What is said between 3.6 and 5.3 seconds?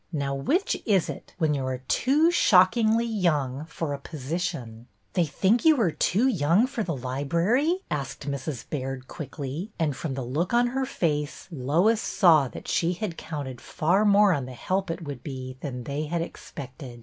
for a position?"'' They